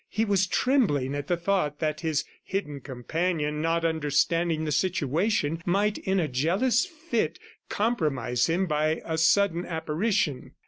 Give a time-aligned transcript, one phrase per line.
[0.09, 5.99] He was trembling at the thought that his hidden companion, not understanding the situation, might
[5.99, 7.37] in a jealous fit,
[7.69, 10.53] compromise him by a sudden apparition.